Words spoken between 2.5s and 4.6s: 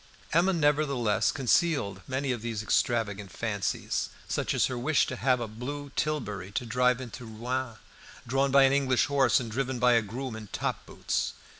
extravagant fancies, such